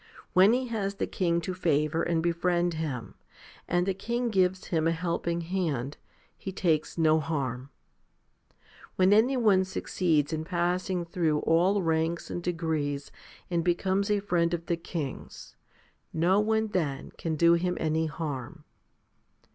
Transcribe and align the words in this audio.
When 0.33 0.51
he 0.53 0.65
has 0.69 0.95
the 0.95 1.05
king 1.05 1.41
to 1.41 1.53
favour 1.53 2.01
and 2.01 2.23
befriend 2.23 2.73
him, 2.73 3.13
and 3.67 3.85
the 3.85 3.93
king 3.93 4.29
gives 4.31 4.69
him 4.73 4.87
a 4.87 4.91
helping 4.91 5.41
hand, 5.41 5.97
he 6.35 6.51
takes 6.51 6.97
no 6.97 7.19
harm. 7.19 7.69
When 8.95 9.13
any 9.13 9.37
one 9.37 9.63
succeeds 9.63 10.33
in 10.33 10.43
passing 10.43 11.05
through 11.05 11.41
all 11.41 11.83
ranks 11.83 12.31
and 12.31 12.41
degrees 12.41 13.11
and 13.51 13.63
becomes 13.63 14.09
a 14.09 14.21
friend 14.21 14.55
of 14.55 14.65
the 14.65 14.75
king's, 14.75 15.55
no 16.11 16.39
one 16.39 16.69
then 16.69 17.11
can 17.19 17.35
do 17.35 17.53
him 17.53 17.77
any 17.79 18.07
harm. 18.07 18.63